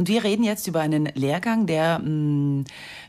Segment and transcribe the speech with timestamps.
[0.00, 2.64] Und wir reden jetzt über einen Lehrgang, der mm,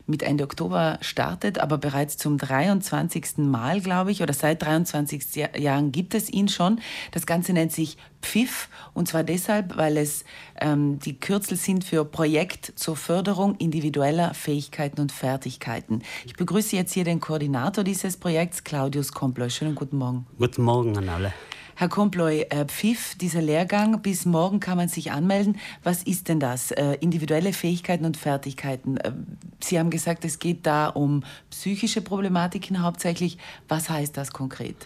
[0.06, 3.38] mit Ende Oktober startet, aber bereits zum 23.
[3.38, 6.82] Mal, glaube ich, oder seit 23 Jahren gibt es ihn schon.
[7.12, 10.26] Das Ganze nennt sich PFIF und zwar deshalb, weil es
[10.60, 16.02] ähm, die Kürzel sind für Projekt zur Förderung individueller Fähigkeiten und Fertigkeiten.
[16.26, 19.48] Ich begrüße jetzt hier den Koordinator dieses Projekts, Claudius Kompler.
[19.48, 20.26] Schönen guten Morgen.
[20.36, 21.32] Guten Morgen an alle.
[21.74, 25.58] Herr Komploy, äh, Pfiff, dieser Lehrgang, bis morgen kann man sich anmelden.
[25.82, 26.70] Was ist denn das?
[26.70, 28.98] Äh, individuelle Fähigkeiten und Fertigkeiten.
[28.98, 29.12] Äh,
[29.60, 33.38] Sie haben gesagt, es geht da um psychische Problematiken hauptsächlich.
[33.68, 34.76] Was heißt das konkret?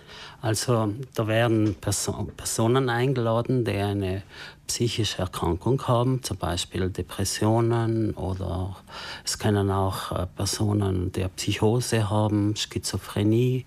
[0.43, 4.23] Also da werden Person Personen eingeladen, die eine
[4.67, 8.77] psychische Erkrankung haben, zum Beispiel Depressionen oder
[9.25, 13.65] es können auch Personen, die Psychose haben, Schizophrenie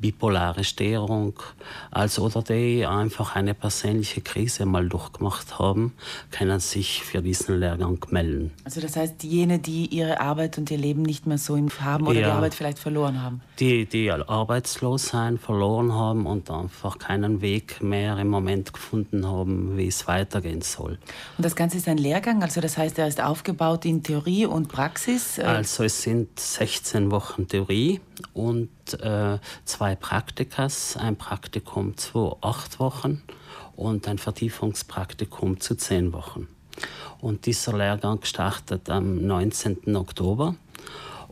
[0.00, 1.34] bipolare Störung,
[1.90, 5.92] als oder die einfach eine persönliche Krise mal durchgemacht haben,
[6.30, 8.50] können sich für diesen Lehrgang melden.
[8.64, 12.20] Also das heißt, jene, die ihre Arbeit und ihr Leben nicht mehr so haben oder
[12.20, 13.42] ja, die Arbeit vielleicht verloren haben?
[13.58, 19.76] Die, die arbeitslos sein, verloren haben und einfach keinen Weg mehr im Moment gefunden haben,
[19.76, 20.98] wie es weitergehen soll.
[21.36, 24.68] Und das Ganze ist ein Lehrgang, also das heißt, er ist aufgebaut in Theorie und
[24.68, 25.38] Praxis?
[25.38, 28.00] Also es sind 16 Wochen Theorie
[28.32, 33.22] und äh, zwei Praktikas, ein Praktikum zu acht Wochen
[33.76, 36.48] und ein Vertiefungspraktikum zu zehn Wochen.
[37.20, 39.96] Und dieser Lehrgang startet am 19.
[39.96, 40.54] Oktober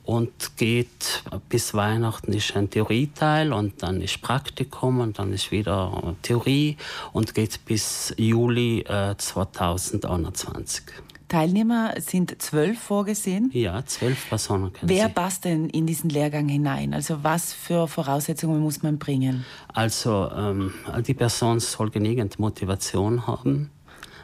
[0.05, 6.15] und geht bis Weihnachten ist ein Theorieteil und dann ist Praktikum und dann ist wieder
[6.23, 6.79] Theorie
[7.13, 10.85] und geht bis Juli äh, 2021.
[11.29, 13.51] Teilnehmer sind zwölf vorgesehen.
[13.53, 14.73] Ja, zwölf Personen.
[14.81, 15.13] Wer Sie.
[15.13, 16.95] passt denn in diesen Lehrgang hinein?
[16.95, 19.45] Also was für Voraussetzungen muss man bringen?
[19.73, 20.73] Also ähm,
[21.07, 23.71] die Person soll genügend Motivation haben,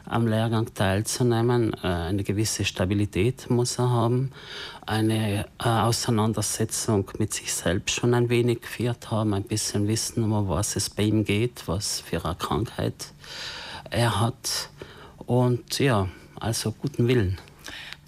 [0.05, 1.73] am Lehrgang teilzunehmen.
[1.83, 4.31] Äh, eine gewisse Stabilität muss er haben.
[4.85, 10.49] Eine äh, Auseinandersetzung mit sich selbst schon ein wenig geführt haben, ein bisschen wissen, um
[10.49, 13.13] was es bei ihm geht, was für eine Krankheit
[13.91, 14.69] er hat.
[15.25, 16.07] Und ja,
[16.39, 17.37] also guten Willen.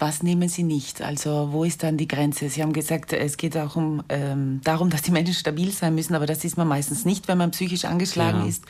[0.00, 1.02] Was nehmen Sie nicht?
[1.02, 2.48] Also wo ist dann die Grenze?
[2.48, 6.14] Sie haben gesagt, es geht auch um, ähm, darum, dass die Menschen stabil sein müssen,
[6.14, 8.46] aber das ist man meistens nicht, wenn man psychisch angeschlagen ja.
[8.46, 8.64] ist.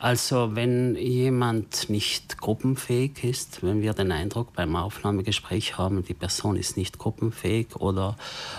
[0.00, 6.56] Also wenn jemand nicht gruppenfähig ist, wenn wir den Eindruck beim Aufnahmegespräch haben, die Person
[6.56, 8.16] ist nicht gruppenfähig oder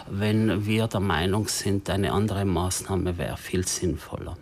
[0.09, 4.37] wenn wir der Meinung sind, eine andere Maßnahme wäre viel sinnvoller.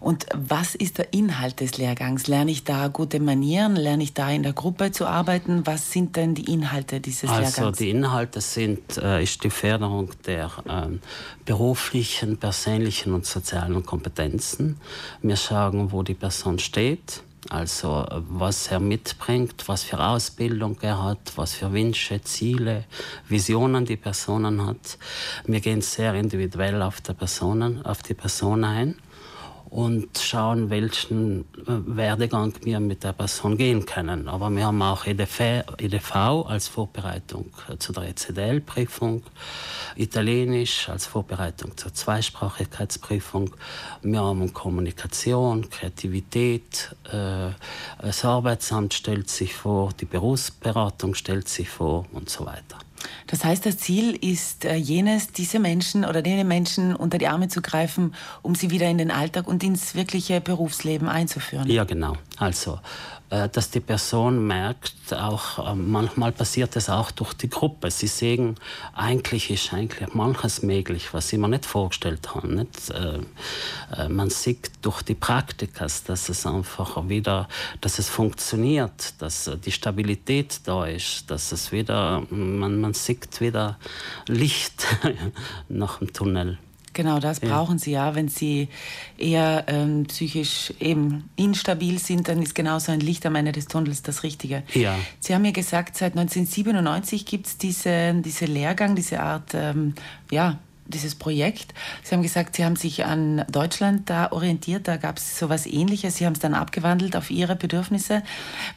[0.00, 2.26] Und was ist der Inhalt des Lehrgangs?
[2.26, 3.76] Lerne ich da gute Manieren?
[3.76, 5.66] Lerne ich da in der Gruppe zu arbeiten?
[5.66, 7.58] Was sind denn die Inhalte dieses also Lehrgangs?
[7.58, 11.00] Also die Inhalte sind äh, ist die Förderung der ähm,
[11.44, 14.78] beruflichen, persönlichen und sozialen Kompetenzen.
[15.22, 17.22] Wir schauen, wo die Person steht.
[17.48, 22.84] Also was er mitbringt, was für Ausbildung er hat, was für Wünsche, Ziele,
[23.28, 24.98] Visionen die Person hat.
[25.44, 28.96] Wir gehen sehr individuell auf, der Personen, auf die Person ein
[29.70, 34.28] und schauen, welchen äh, Werdegang wir mit der Person gehen können.
[34.28, 36.14] Aber wir haben auch EDV, EDV
[36.46, 39.22] als Vorbereitung äh, zu der ECDL-Prüfung,
[39.96, 43.54] Italienisch als Vorbereitung zur Zweisprachigkeitsprüfung.
[44.02, 47.50] Wir haben Kommunikation, Kreativität, äh,
[48.00, 52.85] das Arbeitsamt stellt sich vor, die Berufsberatung stellt sich vor und so weiter.
[53.26, 57.48] Das heißt, das Ziel ist äh, jenes, diese Menschen oder diese Menschen unter die Arme
[57.48, 61.68] zu greifen, um sie wieder in den Alltag und ins wirkliche Berufsleben einzuführen.
[61.68, 62.16] Ja, genau.
[62.36, 62.78] Also
[63.28, 67.90] äh, dass die Person merkt, auch äh, manchmal passiert es auch durch die Gruppe.
[67.90, 68.54] Sie sehen,
[68.94, 72.54] eigentlich ist eigentlich manches möglich, was sie mir nicht vorgestellt haben.
[72.54, 72.90] Nicht?
[72.90, 77.48] Äh, man sieht durch die Praktikas, dass es einfach wieder,
[77.80, 83.76] dass es funktioniert, dass die Stabilität da ist, dass es wieder, man, man sieht wieder
[84.28, 84.86] Licht
[85.68, 86.58] nach dem Tunnel.
[86.96, 87.48] Genau, das ja.
[87.48, 88.14] brauchen sie ja.
[88.14, 88.68] Wenn sie
[89.18, 94.00] eher ähm, psychisch eben instabil sind, dann ist genauso ein Licht am Ende des Tunnels
[94.00, 94.62] das Richtige.
[94.72, 94.96] Ja.
[95.20, 99.94] Sie haben ja gesagt, seit 1997 gibt es diese, diese Lehrgang, diese Art ähm,
[100.30, 101.74] ja, dieses Projekt.
[102.02, 105.66] Sie haben gesagt, Sie haben sich an Deutschland da orientiert, da gab es so etwas
[105.66, 106.16] Ähnliches.
[106.16, 108.22] Sie haben es dann abgewandelt auf Ihre Bedürfnisse.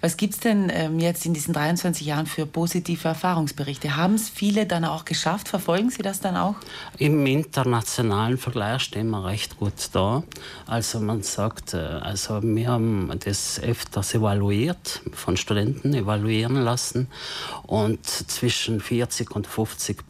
[0.01, 3.95] Was gibt es denn ähm, jetzt in diesen 23 Jahren für positive Erfahrungsberichte?
[3.95, 5.50] Haben es viele dann auch geschafft?
[5.50, 6.56] Verfolgen Sie das dann auch?
[6.97, 10.23] Im internationalen Vergleich stehen wir recht gut da.
[10.65, 17.07] Also man sagt, äh, also wir haben das öfters evaluiert, von Studenten evaluieren lassen
[17.63, 20.03] und zwischen 40 und 50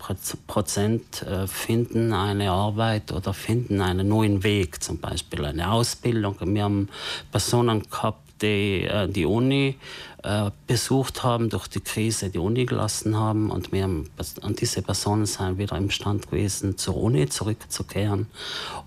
[0.47, 6.35] Prozent äh, finden finden eine Arbeit oder finden einen neuen Weg, zum Beispiel eine Ausbildung.
[6.39, 6.89] Wir haben
[7.31, 9.75] Personen gehabt, die äh, die Uni
[10.23, 15.25] äh, besucht haben, durch die Krise die Uni gelassen haben und, wir, und diese Personen
[15.25, 18.27] sind wieder imstand gewesen, zur Uni zurückzukehren